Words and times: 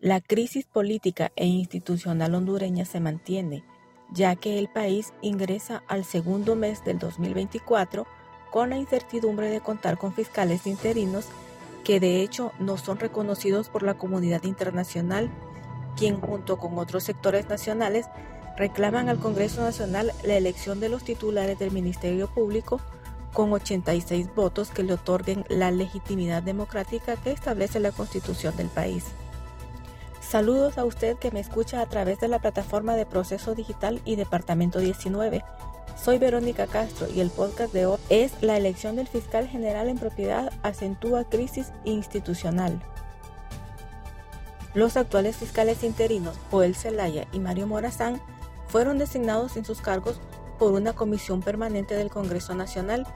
La 0.00 0.20
crisis 0.20 0.64
política 0.64 1.32
e 1.36 1.44
institucional 1.44 2.34
hondureña 2.34 2.84
se 2.84 3.00
mantiene, 3.00 3.64
ya 4.10 4.36
que 4.36 4.58
el 4.58 4.68
país 4.68 5.12
ingresa 5.20 5.82
al 5.86 6.04
segundo 6.04 6.56
mes 6.56 6.84
del 6.84 6.98
2024 6.98 8.06
con 8.50 8.70
la 8.70 8.78
incertidumbre 8.78 9.50
de 9.50 9.60
contar 9.60 9.98
con 9.98 10.14
fiscales 10.14 10.66
interinos 10.66 11.26
que 11.84 12.00
de 12.00 12.22
hecho 12.22 12.52
no 12.58 12.78
son 12.78 12.98
reconocidos 12.98 13.68
por 13.68 13.82
la 13.82 13.94
comunidad 13.94 14.44
internacional, 14.44 15.30
quien 15.96 16.20
junto 16.20 16.58
con 16.58 16.78
otros 16.78 17.04
sectores 17.04 17.48
nacionales 17.48 18.06
reclaman 18.58 19.08
al 19.08 19.20
Congreso 19.20 19.62
Nacional 19.62 20.12
la 20.24 20.34
elección 20.34 20.80
de 20.80 20.88
los 20.88 21.04
titulares 21.04 21.58
del 21.58 21.70
Ministerio 21.70 22.26
Público 22.26 22.80
con 23.32 23.52
86 23.52 24.34
votos 24.34 24.70
que 24.70 24.82
le 24.82 24.94
otorguen 24.94 25.44
la 25.48 25.70
legitimidad 25.70 26.42
democrática 26.42 27.16
que 27.16 27.30
establece 27.30 27.78
la 27.78 27.92
Constitución 27.92 28.56
del 28.56 28.66
país. 28.68 29.04
Saludos 30.20 30.76
a 30.76 30.84
usted 30.84 31.16
que 31.16 31.30
me 31.30 31.40
escucha 31.40 31.80
a 31.80 31.86
través 31.86 32.18
de 32.18 32.28
la 32.28 32.40
plataforma 32.40 32.96
de 32.96 33.06
Proceso 33.06 33.54
Digital 33.54 34.00
y 34.04 34.16
Departamento 34.16 34.80
19. 34.80 35.44
Soy 35.96 36.18
Verónica 36.18 36.66
Castro 36.66 37.06
y 37.08 37.20
el 37.20 37.30
podcast 37.30 37.72
de 37.72 37.86
hoy 37.86 37.98
es 38.08 38.42
La 38.42 38.56
elección 38.56 38.96
del 38.96 39.06
fiscal 39.06 39.46
general 39.46 39.88
en 39.88 39.98
propiedad 39.98 40.52
acentúa 40.62 41.24
crisis 41.24 41.72
institucional. 41.84 42.82
Los 44.74 44.96
actuales 44.96 45.36
fiscales 45.36 45.82
interinos, 45.84 46.36
Joel 46.50 46.74
Zelaya 46.74 47.26
y 47.32 47.38
Mario 47.38 47.66
Morazán, 47.66 48.20
fueron 48.68 48.98
designados 48.98 49.56
en 49.56 49.64
sus 49.64 49.80
cargos 49.80 50.20
por 50.58 50.72
una 50.72 50.92
comisión 50.92 51.42
permanente 51.42 51.94
del 51.94 52.10
Congreso 52.10 52.54
Nacional, 52.54 53.06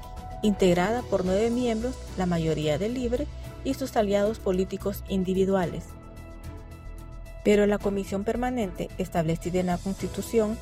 integrada 0.42 1.02
por 1.02 1.24
nueve 1.24 1.50
miembros, 1.50 1.94
la 2.16 2.26
mayoría 2.26 2.78
de 2.78 2.88
Libre, 2.88 3.26
y 3.64 3.74
sus 3.74 3.96
aliados 3.96 4.38
políticos 4.40 5.04
individuales 5.08 5.84
pero 7.44 7.66
la 7.66 7.78
comisión 7.78 8.24
permanente 8.24 8.88
establecida 8.98 9.60
en 9.60 9.66
la 9.66 9.78
Constitución 9.78 10.56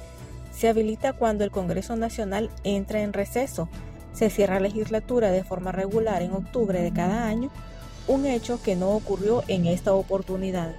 se 0.53 0.69
habilita 0.69 1.13
cuando 1.13 1.45
el 1.45 1.51
Congreso 1.51 1.97
Nacional 1.97 2.51
entra 2.65 3.03
en 3.03 3.13
receso, 3.13 3.69
se 4.13 4.31
cierra 4.31 4.55
la 4.55 4.69
legislatura 4.69 5.31
de 5.31 5.45
forma 5.45 5.73
regular 5.73 6.23
en 6.23 6.33
octubre 6.33 6.83
de 6.83 6.93
cada 6.93 7.27
año, 7.27 7.51
un 8.09 8.27
hecho 8.27 8.61
que 8.63 8.77
no 8.77 8.91
ocurrió 8.91 9.45
en 9.47 9.67
esta 9.67 9.93
oportunidad. 9.93 10.75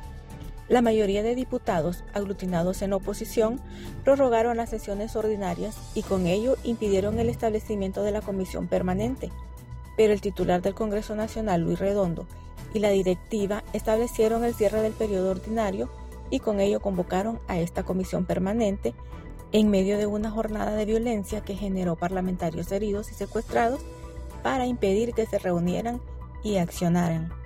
La 0.71 0.81
mayoría 0.81 1.21
de 1.21 1.35
diputados 1.35 2.05
aglutinados 2.13 2.81
en 2.81 2.93
oposición 2.93 3.59
prorrogaron 4.05 4.55
las 4.55 4.69
sesiones 4.69 5.17
ordinarias 5.17 5.75
y 5.95 6.01
con 6.01 6.27
ello 6.27 6.55
impidieron 6.63 7.19
el 7.19 7.27
establecimiento 7.27 8.03
de 8.03 8.11
la 8.11 8.21
comisión 8.21 8.69
permanente. 8.69 9.33
Pero 9.97 10.13
el 10.13 10.21
titular 10.21 10.61
del 10.61 10.73
Congreso 10.73 11.13
Nacional, 11.13 11.59
Luis 11.59 11.77
Redondo, 11.77 12.25
y 12.73 12.79
la 12.79 12.87
directiva 12.87 13.65
establecieron 13.73 14.45
el 14.45 14.53
cierre 14.53 14.81
del 14.81 14.93
periodo 14.93 15.31
ordinario 15.31 15.89
y 16.29 16.39
con 16.39 16.61
ello 16.61 16.79
convocaron 16.79 17.41
a 17.49 17.59
esta 17.59 17.83
comisión 17.83 18.23
permanente 18.23 18.93
en 19.51 19.69
medio 19.69 19.97
de 19.97 20.05
una 20.05 20.31
jornada 20.31 20.71
de 20.71 20.85
violencia 20.85 21.41
que 21.41 21.57
generó 21.57 21.97
parlamentarios 21.97 22.71
heridos 22.71 23.11
y 23.11 23.15
secuestrados 23.15 23.81
para 24.41 24.67
impedir 24.67 25.11
que 25.11 25.25
se 25.25 25.37
reunieran 25.37 25.99
y 26.45 26.59
accionaran. 26.59 27.40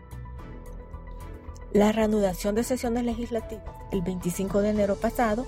La 1.75 1.91
reanudación 1.91 2.55
de 2.55 2.63
sesiones 2.63 3.03
legislativas 3.03 3.75
el 3.91 4.01
25 4.01 4.61
de 4.61 4.69
enero 4.69 4.95
pasado 4.95 5.45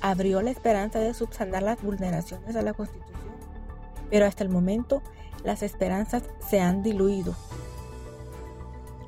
abrió 0.00 0.42
la 0.42 0.50
esperanza 0.50 0.98
de 0.98 1.14
subsanar 1.14 1.62
las 1.62 1.80
vulneraciones 1.80 2.56
a 2.56 2.62
la 2.62 2.72
Constitución, 2.74 3.16
pero 4.10 4.26
hasta 4.26 4.42
el 4.42 4.50
momento 4.50 5.02
las 5.44 5.62
esperanzas 5.62 6.24
se 6.50 6.58
han 6.58 6.82
diluido 6.82 7.36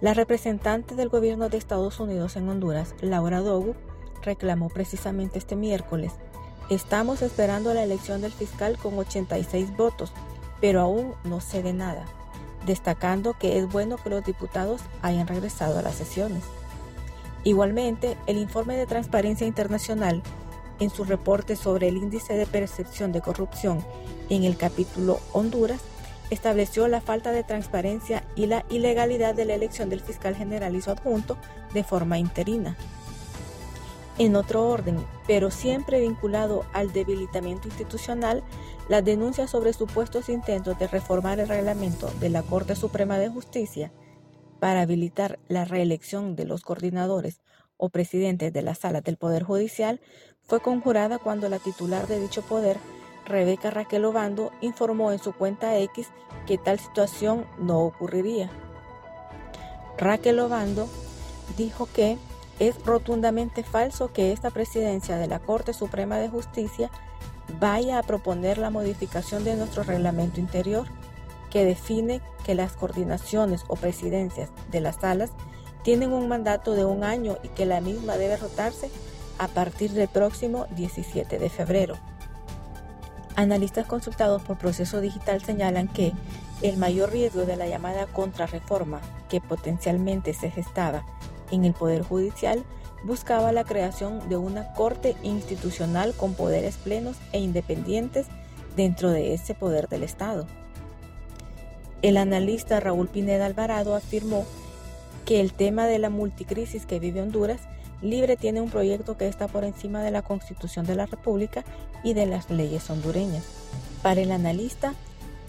la 0.01 0.15
representante 0.15 0.95
del 0.95 1.09
gobierno 1.09 1.49
de 1.49 1.59
Estados 1.59 1.99
Unidos 1.99 2.37
en 2.37 2.49
Honduras, 2.49 2.95
Laura 3.01 3.41
Dogu, 3.41 3.75
reclamó 4.23 4.69
precisamente 4.69 5.39
este 5.39 5.57
miércoles, 5.57 6.13
estamos 6.71 7.21
esperando 7.21 7.75
la 7.75 7.83
elección 7.83 8.21
del 8.21 8.33
fiscal 8.33 8.79
con 8.79 8.97
86 8.97 9.77
votos, 9.77 10.13
pero 10.61 10.83
aún 10.83 11.15
no 11.25 11.41
se 11.41 11.63
ve 11.63 11.73
nada, 11.73 12.07
destacando 12.65 13.35
que 13.35 13.59
es 13.59 13.69
bueno 13.69 13.97
que 13.97 14.09
los 14.09 14.25
diputados 14.25 14.81
hayan 15.03 15.27
regresado 15.27 15.81
a 15.81 15.83
las 15.83 15.97
sesiones. 15.97 16.45
Igualmente, 17.45 18.17
el 18.27 18.37
informe 18.37 18.77
de 18.77 18.87
Transparencia 18.87 19.47
Internacional, 19.47 20.23
en 20.79 20.91
su 20.91 21.05
reporte 21.05 21.57
sobre 21.57 21.89
el 21.89 21.97
índice 21.97 22.35
de 22.35 22.47
percepción 22.47 23.13
de 23.13 23.21
corrupción 23.21 23.85
en 24.29 24.45
el 24.45 24.57
capítulo 24.57 25.21
Honduras, 25.33 25.81
estableció 26.31 26.87
la 26.89 27.01
falta 27.01 27.33
de 27.33 27.43
transparencia 27.43 28.25
y 28.37 28.47
la 28.47 28.65
ilegalidad 28.71 29.35
de 29.35 29.45
la 29.45 29.55
elección 29.55 29.89
del 29.91 30.01
fiscal 30.01 30.37
general 30.37 30.75
y 30.75 30.81
su 30.81 30.91
adjunto 30.91 31.37
de 31.75 31.83
forma 31.83 32.19
interina. 32.19 32.77
En 34.19 34.37
otro 34.37 34.69
orden, 34.69 34.99
pero 35.27 35.51
siempre 35.51 36.01
vinculado 36.01 36.65
al 36.73 36.93
debilitamiento 36.93 37.69
institucional, 37.69 38.43
las 38.89 39.05
denuncias 39.05 39.51
sobre 39.51 39.73
supuestos 39.73 40.29
intentos 40.29 40.79
de 40.79 40.89
reformar 40.89 41.41
el 41.41 41.49
reglamento 41.49 42.11
de 42.21 42.29
la 42.29 42.43
Corte 42.43 42.77
Suprema 42.77 43.19
de 43.19 43.31
Justicia 43.31 43.91
para 44.61 44.83
habilitar 44.83 45.39
la 45.49 45.65
reelección 45.65 46.37
de 46.37 46.45
los 46.45 46.63
coordinadores 46.63 47.41
o 47.77 47.89
presidentes 47.89 48.53
de 48.53 48.63
las 48.63 48.79
salas 48.79 49.03
del 49.03 49.17
Poder 49.17 49.43
Judicial 49.43 50.01
fue 50.43 50.61
conjurada 50.61 51.19
cuando 51.19 51.49
la 51.49 51.59
titular 51.59 52.07
de 52.07 52.21
dicho 52.21 52.43
poder 52.43 52.77
Rebeca 53.25 53.71
Raquel 53.71 54.05
Obando 54.05 54.53
informó 54.61 55.13
en 55.13 55.19
su 55.19 55.33
cuenta 55.33 55.79
X 55.79 56.09
que 56.47 56.59
tal 56.59 56.79
situación 56.79 57.47
no 57.59 57.81
ocurriría. 57.81 58.51
Raquel 59.97 60.39
Obando 60.41 60.89
dijo 61.57 61.89
que 61.93 62.19
es 62.59 62.83
rotundamente 62.85 63.63
falso 63.63 64.13
que 64.13 64.33
esta 64.33 64.51
presidencia 64.51 65.17
de 65.17 65.27
la 65.27 65.39
Corte 65.39 65.73
Suprema 65.73 66.19
de 66.19 66.29
Justicia 66.29 66.91
vaya 67.59 67.99
a 67.99 68.03
proponer 68.03 68.59
la 68.59 68.71
modificación 68.71 69.45
de 69.45 69.57
nuestro 69.57 69.83
reglamento 69.83 70.41
interior 70.41 70.87
que 71.51 71.65
define 71.65 72.21
que 72.45 72.55
las 72.55 72.73
coordinaciones 72.73 73.65
o 73.69 73.77
presidencias 73.77 74.51
de 74.71 74.81
las 74.81 74.97
salas 74.97 75.31
tienen 75.83 76.13
un 76.13 76.29
mandato 76.29 76.75
de 76.75 76.85
un 76.85 77.05
año 77.05 77.37
y 77.43 77.49
que 77.49 77.67
la 77.67 77.81
misma 77.81 78.17
debe 78.17 78.37
rotarse 78.37 78.91
a 79.39 79.49
partir 79.49 79.93
del 79.93 80.09
próximo 80.09 80.67
17 80.77 81.39
de 81.39 81.51
febrero. 81.51 81.97
Analistas 83.37 83.87
consultados 83.87 84.43
por 84.43 84.59
Proceso 84.59 85.01
Digital 85.01 85.43
señalan 85.43 85.89
que 85.89 86.13
el 86.63 86.77
mayor 86.77 87.11
riesgo 87.11 87.47
de 87.47 87.57
la 87.57 87.67
llamada 87.67 88.07
contrarreforma 88.07 89.01
que 89.31 89.41
potencialmente 89.41 90.35
se 90.35 90.51
gestaba 90.51 91.05
en 91.51 91.65
el 91.65 91.73
Poder 91.73 92.03
Judicial 92.03 92.65
buscaba 93.03 93.53
la 93.53 93.65
creación 93.65 94.29
de 94.29 94.37
una 94.37 94.73
corte 94.75 95.17
institucional 95.23 96.13
con 96.15 96.35
poderes 96.35 96.77
plenos 96.77 97.17
e 97.33 97.39
independientes 97.41 98.27
dentro 98.77 99.11
de 99.11 99.33
ese 99.35 99.55
poder 99.55 99.89
del 99.89 100.03
Estado. 100.03 100.47
El 102.03 102.17
analista 102.17 102.81
Raúl 102.81 103.09
Pineda 103.09 103.47
Alvarado 103.47 103.95
afirmó 103.95 104.47
que 105.25 105.41
el 105.41 105.53
tema 105.53 105.87
de 105.87 105.99
la 105.99 106.11
multicrisis 106.11 106.87
que 106.87 106.99
vive 106.99 107.21
Honduras 107.21 107.61
Libre 108.03 108.37
tiene 108.37 108.63
un 108.63 108.71
proyecto 108.71 109.19
que 109.19 109.29
está 109.29 109.47
por 109.47 109.65
encima 109.65 110.03
de 110.03 110.11
la 110.11 110.23
Constitución 110.23 110.87
de 110.87 110.95
la 110.95 111.07
República 111.07 111.65
y 112.03 112.15
de 112.15 112.25
las 112.25 112.49
leyes 112.49 112.89
hondureñas. 112.89 113.45
Para 114.03 114.23
el 114.23 114.33
analista, 114.33 114.95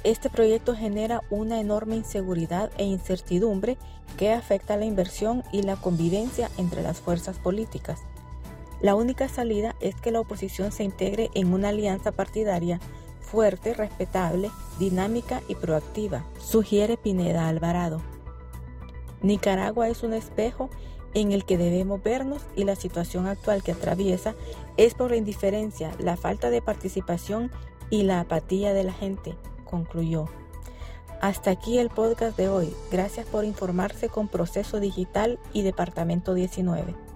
este 0.04 0.30
proyecto 0.30 0.76
genera 0.76 1.22
una 1.30 1.62
enorme 1.62 1.96
inseguridad 1.96 2.70
e 2.78 2.84
incertidumbre 2.84 3.78
que 4.18 4.34
afecta 4.34 4.76
la 4.76 4.86
inversión 4.86 5.44
y 5.54 5.62
la 5.62 5.78
convivencia 5.78 6.50
entre 6.58 6.82
las 6.82 7.00
fuerzas 7.00 7.38
políticas. 7.38 8.02
La 8.82 8.96
única 8.96 9.30
salida 9.30 9.76
es 9.80 9.96
que 9.96 10.12
la 10.12 10.20
oposición 10.20 10.72
se 10.72 10.84
integre 10.84 11.30
en 11.34 11.54
una 11.54 11.70
alianza 11.70 12.12
partidaria 12.12 12.80
fuerte, 13.32 13.74
respetable, 13.74 14.52
dinámica 14.78 15.42
y 15.48 15.56
proactiva, 15.56 16.26
sugiere 16.40 16.98
Pineda 16.98 17.48
Alvarado. 17.48 18.02
Nicaragua 19.22 19.88
es 19.88 20.04
un 20.04 20.14
espejo 20.14 20.70
en 21.14 21.32
el 21.32 21.46
que 21.46 21.58
debemos 21.58 22.04
vernos 22.04 22.42
y 22.56 22.66
la 22.66 22.76
situación 22.76 23.28
actual 23.28 23.64
que 23.64 23.72
atraviesa 23.72 24.36
es 24.76 24.96
por 24.96 25.12
la 25.12 25.18
indiferencia, 25.18 25.92
la 25.98 26.18
falta 26.18 26.50
de 26.50 26.62
participación 26.62 27.52
y 27.90 28.04
la 28.04 28.20
apatía 28.20 28.74
de 28.74 28.84
la 28.84 28.94
gente, 28.94 29.36
concluyó. 29.64 30.26
Hasta 31.22 31.52
aquí 31.52 31.78
el 31.78 31.90
podcast 31.90 32.36
de 32.36 32.50
hoy. 32.50 32.74
Gracias 32.92 33.28
por 33.28 33.46
informarse 33.46 34.10
con 34.10 34.28
Proceso 34.28 34.80
Digital 34.80 35.40
y 35.54 35.62
Departamento 35.62 36.34
19. 36.34 37.11